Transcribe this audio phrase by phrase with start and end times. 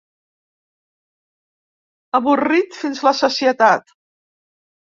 [2.21, 3.97] Avorrit fins a la sacietat.